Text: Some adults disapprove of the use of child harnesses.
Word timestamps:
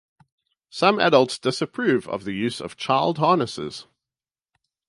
Some 0.71 0.97
adults 0.99 1.37
disapprove 1.37 2.07
of 2.09 2.23
the 2.23 2.33
use 2.33 2.59
of 2.59 2.75
child 2.75 3.19
harnesses. 3.19 3.85